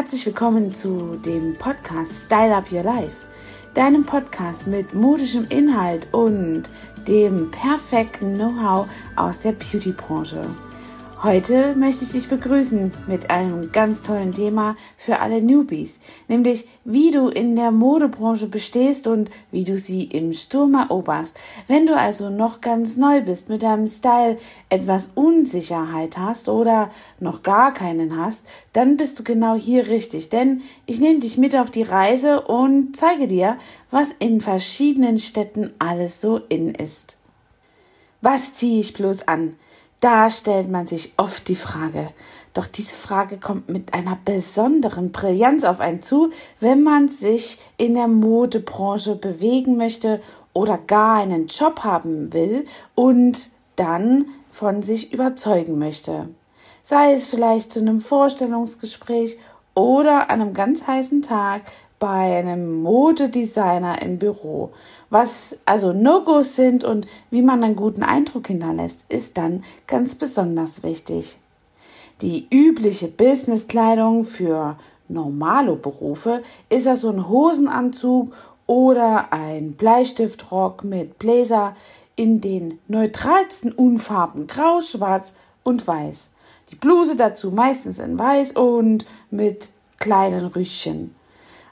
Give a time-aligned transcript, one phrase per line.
[0.00, 3.26] Herzlich willkommen zu dem Podcast Style Up Your Life,
[3.74, 6.62] deinem Podcast mit modischem Inhalt und
[7.06, 10.40] dem perfekten Know-how aus der Beauty-Branche.
[11.22, 17.10] Heute möchte ich dich begrüßen mit einem ganz tollen Thema für alle Newbies, nämlich wie
[17.10, 21.38] du in der Modebranche bestehst und wie du sie im Sturm eroberst.
[21.68, 24.38] Wenn du also noch ganz neu bist, mit deinem Style
[24.70, 26.88] etwas Unsicherheit hast oder
[27.18, 31.54] noch gar keinen hast, dann bist du genau hier richtig, denn ich nehme dich mit
[31.54, 33.58] auf die Reise und zeige dir,
[33.90, 37.18] was in verschiedenen Städten alles so in ist.
[38.22, 39.56] Was ziehe ich bloß an?
[40.00, 42.08] Da stellt man sich oft die Frage.
[42.54, 47.94] Doch diese Frage kommt mit einer besonderen Brillanz auf einen zu, wenn man sich in
[47.94, 50.20] der Modebranche bewegen möchte
[50.52, 56.28] oder gar einen Job haben will und dann von sich überzeugen möchte.
[56.82, 59.36] Sei es vielleicht zu einem Vorstellungsgespräch
[59.74, 61.62] oder an einem ganz heißen Tag
[62.00, 64.70] bei einem Modedesigner im Büro.
[65.10, 70.82] Was also No-Gos sind und wie man einen guten Eindruck hinterlässt, ist dann ganz besonders
[70.82, 71.38] wichtig.
[72.22, 74.76] Die übliche Businesskleidung für
[75.08, 78.32] normale Berufe ist also ein Hosenanzug
[78.66, 81.76] oder ein Bleistiftrock mit Bläser
[82.16, 86.30] in den neutralsten Unfarben Grau, Schwarz und Weiß.
[86.70, 91.14] Die Bluse dazu meistens in Weiß und mit kleinen Rüschen.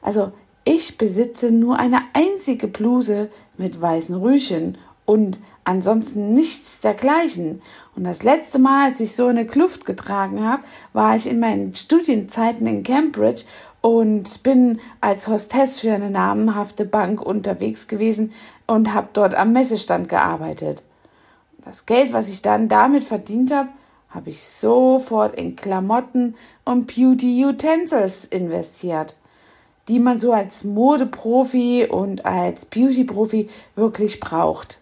[0.02, 0.32] Also
[0.64, 7.62] ich besitze nur eine einzige Bluse mit weißen Rüschen und ansonsten nichts dergleichen.
[7.96, 11.74] Und das letzte Mal, als ich so eine Kluft getragen habe, war ich in meinen
[11.74, 13.44] Studienzeiten in Cambridge
[13.80, 18.32] und bin als Hostess für eine namenhafte Bank unterwegs gewesen
[18.66, 20.82] und habe dort am Messestand gearbeitet.
[21.64, 23.70] Das Geld, was ich dann damit verdient habe,
[24.10, 29.16] habe ich sofort in Klamotten und Beauty Utensils investiert
[29.88, 34.80] die man so als Modeprofi und als Beautyprofi wirklich braucht.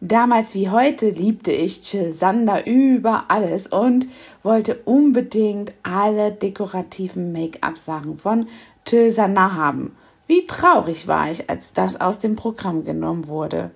[0.00, 4.06] Damals wie heute liebte ich Jill Sander über alles und
[4.44, 8.46] wollte unbedingt alle dekorativen Make-up-Sachen von
[8.86, 9.96] Jill Sander haben.
[10.28, 13.72] Wie traurig war ich, als das aus dem Programm genommen wurde.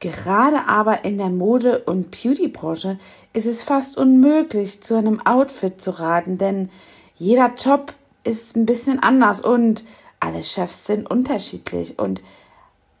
[0.00, 2.98] Gerade aber in der Mode- und Beauty-Branche
[3.32, 6.68] ist es fast unmöglich, zu einem Outfit zu raten, denn
[7.14, 7.94] jeder Job
[8.26, 9.84] ist ein bisschen anders und
[10.20, 12.22] alle Chefs sind unterschiedlich und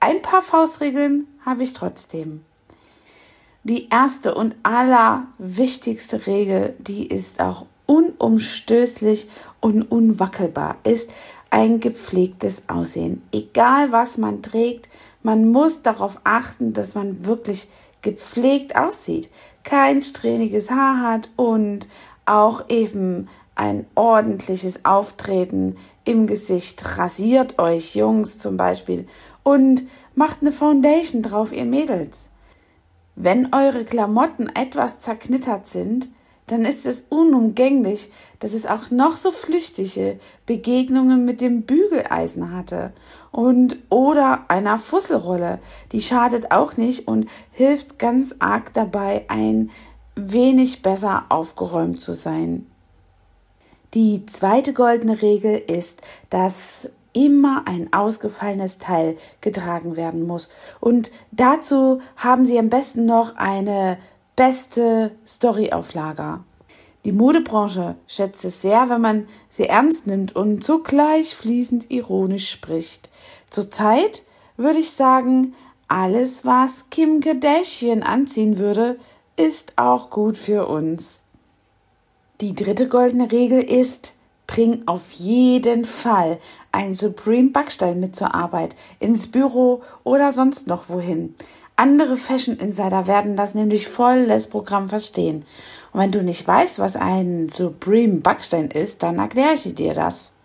[0.00, 2.44] ein paar Faustregeln habe ich trotzdem.
[3.64, 9.28] Die erste und allerwichtigste Regel, die ist auch unumstößlich
[9.60, 11.10] und unwackelbar, ist
[11.50, 13.22] ein gepflegtes Aussehen.
[13.32, 14.88] Egal was man trägt,
[15.22, 17.68] man muss darauf achten, dass man wirklich
[18.02, 19.30] gepflegt aussieht,
[19.64, 21.88] kein strähniges Haar hat und
[22.24, 26.98] auch eben ein ordentliches Auftreten im Gesicht.
[26.98, 29.06] Rasiert euch, Jungs zum Beispiel,
[29.42, 29.82] und
[30.14, 32.30] macht eine Foundation drauf, ihr Mädels.
[33.16, 36.08] Wenn eure Klamotten etwas zerknittert sind,
[36.46, 42.92] dann ist es unumgänglich, dass es auch noch so flüchtige Begegnungen mit dem Bügeleisen hatte
[43.32, 45.58] und oder einer Fusselrolle.
[45.92, 49.70] Die schadet auch nicht und hilft ganz arg dabei, ein
[50.14, 52.66] wenig besser aufgeräumt zu sein.
[53.96, 60.50] Die zweite goldene Regel ist, dass immer ein ausgefallenes Teil getragen werden muss.
[60.80, 63.96] Und dazu haben Sie am besten noch eine
[64.36, 66.44] beste Storyauflager.
[67.06, 73.08] Die Modebranche schätzt es sehr, wenn man sie ernst nimmt und zugleich fließend ironisch spricht.
[73.48, 74.24] Zurzeit
[74.58, 75.54] würde ich sagen,
[75.88, 78.98] alles, was Kim Kardashian anziehen würde,
[79.36, 81.22] ist auch gut für uns.
[82.42, 84.14] Die dritte goldene Regel ist,
[84.46, 86.38] bring auf jeden Fall
[86.70, 91.34] ein Supreme Backstein mit zur Arbeit, ins Büro oder sonst noch wohin.
[91.76, 95.46] Andere Fashion Insider werden das nämlich volles Programm verstehen.
[95.94, 100.35] Und wenn du nicht weißt, was ein Supreme Backstein ist, dann erkläre ich dir das.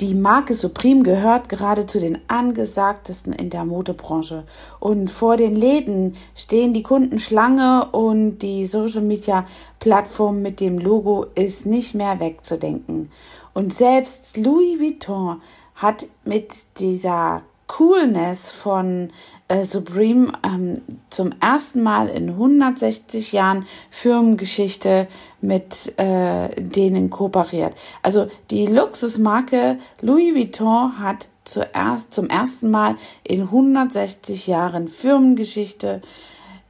[0.00, 4.44] Die Marke Supreme gehört gerade zu den angesagtesten in der Modebranche.
[4.78, 9.46] Und vor den Läden stehen die Kunden Schlange und die Social Media
[9.78, 13.10] Plattform mit dem Logo ist nicht mehr wegzudenken.
[13.52, 15.42] Und selbst Louis Vuitton
[15.74, 19.10] hat mit dieser Coolness von
[19.46, 25.06] äh, Supreme ähm, zum ersten Mal in 160 Jahren Firmengeschichte
[25.40, 27.74] mit äh, denen kooperiert.
[28.02, 36.02] Also die Luxusmarke Louis Vuitton hat zuerst, zum ersten Mal in 160 Jahren Firmengeschichte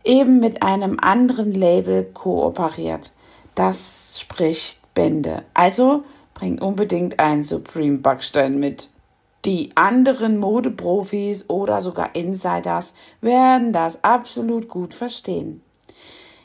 [0.04, 3.10] eben mit einem anderen Label kooperiert.
[3.54, 5.44] Das spricht Bände.
[5.54, 6.04] Also
[6.34, 8.90] bring unbedingt einen Supreme Backstein mit.
[9.44, 15.62] Die anderen Modeprofis oder sogar Insiders werden das absolut gut verstehen.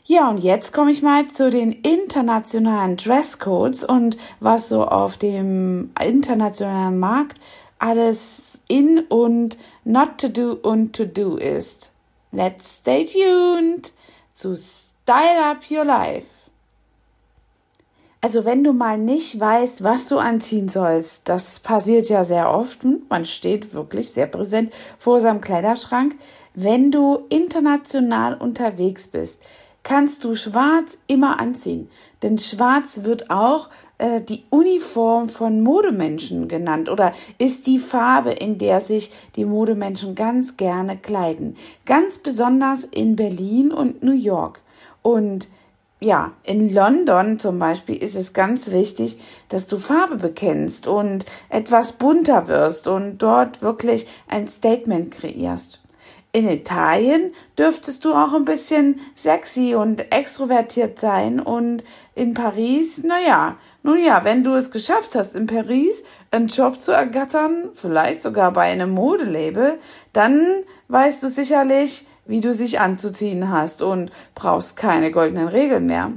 [0.05, 5.91] Ja, und jetzt komme ich mal zu den internationalen Dresscodes und was so auf dem
[5.99, 7.37] internationalen Markt
[7.79, 11.91] alles in und not to do und to do ist.
[12.31, 13.93] Let's stay tuned
[14.33, 16.34] zu Style Up Your Life.
[18.25, 22.81] Also wenn du mal nicht weißt, was du anziehen sollst, das passiert ja sehr oft,
[22.81, 26.15] hm, man steht wirklich sehr präsent vor seinem Kleiderschrank.
[26.55, 29.43] Wenn du international unterwegs bist,
[29.83, 31.87] kannst du schwarz immer anziehen.
[32.23, 33.69] Denn schwarz wird auch
[33.99, 40.15] äh, die Uniform von Modemenschen genannt oder ist die Farbe, in der sich die Modemenschen
[40.15, 41.57] ganz gerne kleiden.
[41.85, 44.61] Ganz besonders in Berlin und New York.
[45.03, 45.47] Und
[45.99, 49.17] ja, in London zum Beispiel ist es ganz wichtig,
[49.49, 55.81] dass du Farbe bekennst und etwas bunter wirst und dort wirklich ein Statement kreierst.
[56.33, 63.55] In Italien dürftest du auch ein bisschen sexy und extrovertiert sein und in Paris, naja,
[63.83, 66.03] nun ja, wenn du es geschafft hast, in Paris
[66.35, 69.79] einen Job zu ergattern, vielleicht sogar bei einem Modelabel,
[70.13, 76.11] dann weißt du sicherlich, wie du sich anzuziehen hast und brauchst keine goldenen Regeln mehr.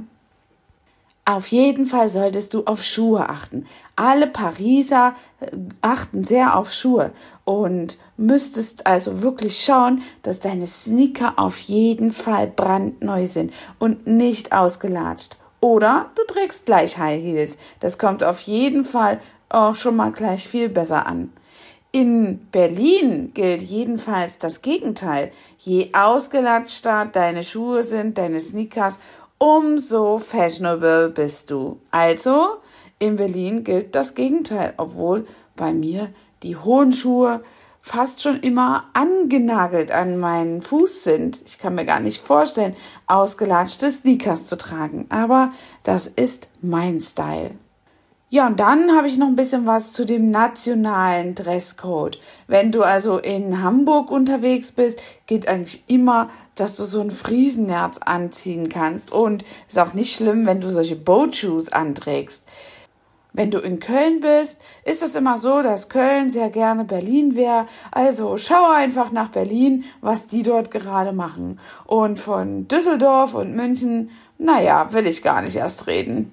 [1.29, 3.67] Auf jeden Fall solltest du auf Schuhe achten.
[3.95, 5.51] Alle Pariser äh,
[5.81, 7.11] achten sehr auf Schuhe
[7.45, 14.53] und müsstest also wirklich schauen, dass deine Sneaker auf jeden Fall brandneu sind und nicht
[14.53, 15.37] ausgelatscht.
[15.61, 17.59] Oder du trägst gleich High Heels.
[17.79, 19.19] Das kommt auf jeden Fall
[19.49, 21.31] auch schon mal gleich viel besser an.
[21.91, 25.31] In Berlin gilt jedenfalls das Gegenteil.
[25.57, 28.99] Je ausgelatschter deine Schuhe sind, deine Sneakers,
[29.39, 31.79] umso fashionable bist du.
[31.89, 32.57] Also,
[32.99, 35.25] in Berlin gilt das Gegenteil, obwohl
[35.55, 36.09] bei mir
[36.43, 37.43] die hohen Schuhe
[37.81, 41.41] fast schon immer angenagelt an meinen Fuß sind.
[41.47, 42.75] Ich kann mir gar nicht vorstellen,
[43.07, 45.53] ausgelatschte Sneakers zu tragen, aber
[45.83, 47.51] das ist mein Style.
[48.31, 52.19] Ja, und dann habe ich noch ein bisschen was zu dem nationalen Dresscode.
[52.45, 57.97] Wenn du also in Hamburg unterwegs bist, geht eigentlich immer, dass du so ein Friesennerz
[57.97, 59.11] anziehen kannst.
[59.11, 62.43] Und ist auch nicht schlimm, wenn du solche Boat Shoes anträgst.
[63.33, 67.65] Wenn du in Köln bist, ist es immer so, dass Köln sehr gerne Berlin wäre.
[67.91, 71.59] Also schau einfach nach Berlin, was die dort gerade machen.
[71.85, 76.31] Und von Düsseldorf und München, naja, will ich gar nicht erst reden.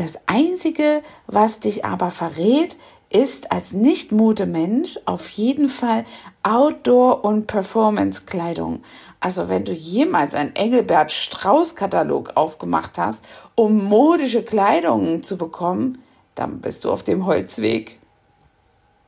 [0.00, 2.78] Das Einzige, was dich aber verrät,
[3.12, 6.06] ist als Nicht-Modemensch auf jeden Fall
[6.42, 8.82] Outdoor- und Performance-Kleidung.
[9.20, 13.22] Also wenn du jemals einen Engelbert Strauß-Katalog aufgemacht hast,
[13.56, 16.02] um modische Kleidung zu bekommen,
[16.34, 17.99] dann bist du auf dem Holzweg.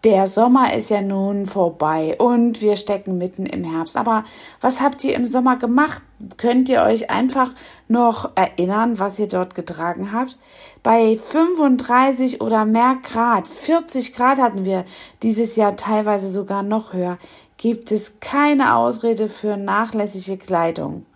[0.04, 3.96] Der Sommer ist ja nun vorbei und wir stecken mitten im Herbst.
[3.96, 4.24] Aber
[4.60, 6.02] was habt ihr im Sommer gemacht?
[6.38, 7.50] Könnt ihr euch einfach
[7.86, 10.38] noch erinnern, was ihr dort getragen habt?
[10.82, 14.84] Bei 35 oder mehr Grad, 40 Grad hatten wir
[15.22, 17.16] dieses Jahr teilweise sogar noch höher,
[17.56, 21.06] gibt es keine Ausrede für nachlässige Kleidung.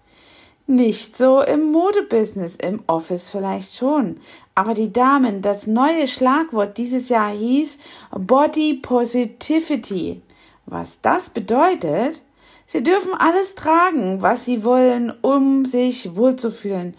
[0.69, 4.19] Nicht so im Modebusiness, im Office vielleicht schon.
[4.57, 7.79] Aber die Damen, das neue Schlagwort dieses Jahr hieß
[8.11, 10.23] Body Positivity.
[10.65, 12.23] Was das bedeutet?
[12.67, 16.97] Sie dürfen alles tragen, was sie wollen, um sich wohlzufühlen.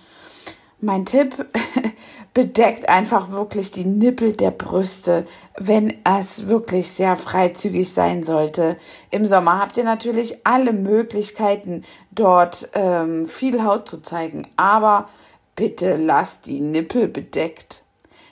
[0.79, 1.46] Mein Tipp,
[2.38, 5.25] bedeckt einfach wirklich die Nippel der Brüste,
[5.57, 8.77] wenn es wirklich sehr freizügig sein sollte.
[9.10, 15.10] Im Sommer habt ihr natürlich alle Möglichkeiten, dort ähm, viel Haut zu zeigen, aber
[15.55, 17.86] bitte lasst die Nippel bedeckt.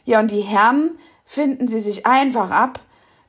[0.04, 0.92] Ja, und die Herren
[1.26, 2.80] finden sie sich einfach ab,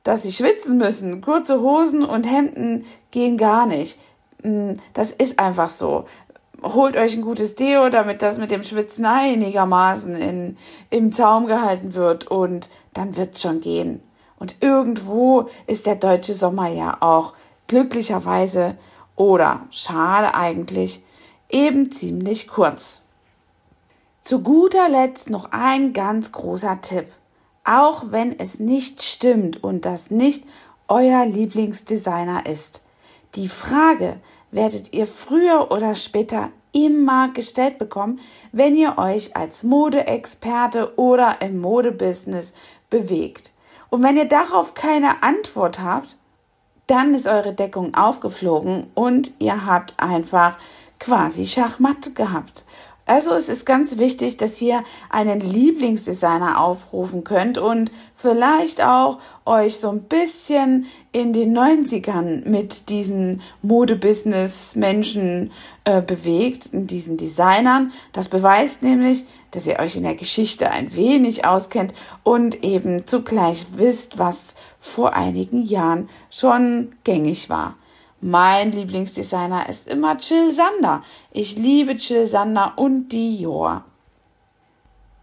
[0.02, 1.22] dass sie schwitzen müssen.
[1.22, 3.98] Kurze Hosen und Hemden gehen gar nicht.
[4.42, 6.04] Hm, das ist einfach so
[6.74, 10.56] holt euch ein gutes Deo, damit das mit dem Schwitzen einigermaßen in,
[10.90, 14.02] im Zaum gehalten wird und dann wird's schon gehen.
[14.38, 17.32] Und irgendwo ist der deutsche Sommer ja auch
[17.68, 18.76] glücklicherweise
[19.16, 21.02] oder schade eigentlich
[21.48, 23.02] eben ziemlich kurz.
[24.20, 27.06] Zu guter Letzt noch ein ganz großer Tipp.
[27.64, 30.44] Auch wenn es nicht stimmt und das nicht
[30.88, 32.82] euer Lieblingsdesigner ist.
[33.34, 34.16] Die Frage,
[34.56, 38.20] werdet ihr früher oder später immer gestellt bekommen,
[38.52, 42.54] wenn ihr euch als Modeexperte oder im Modebusiness
[42.90, 43.52] bewegt.
[43.90, 46.16] Und wenn ihr darauf keine Antwort habt,
[46.86, 50.56] dann ist eure Deckung aufgeflogen und ihr habt einfach
[50.98, 52.64] quasi Schachmatt gehabt.
[53.08, 59.76] Also es ist ganz wichtig, dass ihr einen Lieblingsdesigner aufrufen könnt und vielleicht auch euch
[59.76, 65.52] so ein bisschen in den 90ern mit diesen Modebusiness-Menschen
[65.84, 67.92] äh, bewegt, in diesen Designern.
[68.12, 71.94] Das beweist nämlich, dass ihr euch in der Geschichte ein wenig auskennt
[72.24, 77.76] und eben zugleich wisst, was vor einigen Jahren schon gängig war.
[78.22, 81.02] Mein Lieblingsdesigner ist immer Jill Sander.
[81.32, 83.84] Ich liebe Jill Sander und Dior.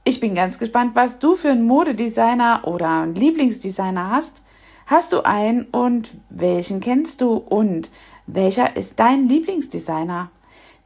[0.03, 4.43] Ich bin ganz gespannt, was du für einen Modedesigner oder einen Lieblingsdesigner hast.
[4.85, 7.89] Hast du einen und welchen kennst du und
[8.27, 10.29] welcher ist dein Lieblingsdesigner?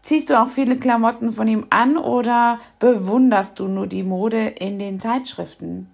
[0.01, 4.79] Ziehst du auch viele Klamotten von ihm an oder bewunderst du nur die Mode in
[4.79, 5.89] den Zeitschriften?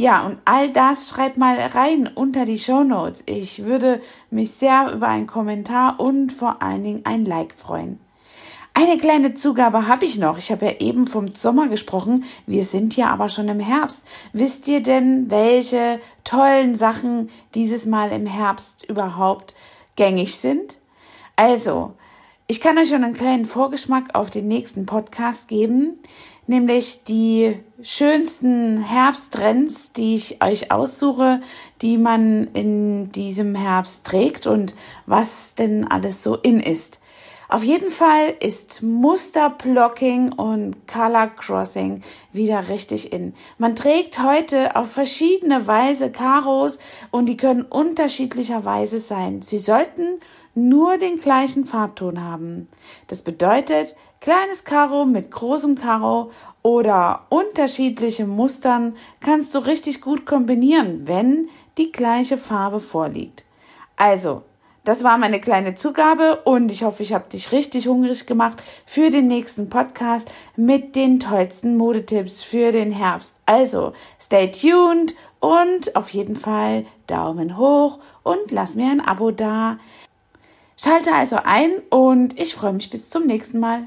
[0.00, 3.24] Ja, und all das schreib mal rein unter die Show Notes.
[3.26, 4.00] Ich würde
[4.30, 7.98] mich sehr über einen Kommentar und vor allen Dingen ein Like freuen.
[8.74, 10.38] Eine kleine Zugabe habe ich noch.
[10.38, 12.22] Ich habe ja eben vom Sommer gesprochen.
[12.46, 14.06] Wir sind ja aber schon im Herbst.
[14.32, 19.52] Wisst ihr denn, welche tollen Sachen dieses Mal im Herbst überhaupt
[19.96, 20.78] gängig sind?
[21.34, 21.94] Also,
[22.46, 25.98] ich kann euch schon einen kleinen Vorgeschmack auf den nächsten Podcast geben
[26.48, 31.40] nämlich die schönsten Herbsttrends, die ich euch aussuche,
[31.82, 34.74] die man in diesem Herbst trägt und
[35.06, 37.00] was denn alles so in ist.
[37.50, 43.32] Auf jeden Fall ist Musterblocking und Color Crossing wieder richtig in.
[43.56, 46.78] Man trägt heute auf verschiedene Weise Karos
[47.10, 49.40] und die können unterschiedlicherweise sein.
[49.40, 50.20] Sie sollten
[50.54, 52.68] nur den gleichen Farbton haben.
[53.06, 56.30] Das bedeutet, kleines Karo mit großem Karo
[56.62, 61.48] oder unterschiedliche Mustern kannst du richtig gut kombinieren, wenn
[61.78, 63.44] die gleiche Farbe vorliegt.
[63.96, 64.42] Also,
[64.84, 69.10] das war meine kleine Zugabe und ich hoffe, ich habe dich richtig hungrig gemacht für
[69.10, 73.36] den nächsten Podcast mit den tollsten Modetipps für den Herbst.
[73.44, 79.78] Also, stay tuned und auf jeden Fall Daumen hoch und lass mir ein Abo da.
[80.76, 83.86] Schalte also ein und ich freue mich bis zum nächsten Mal.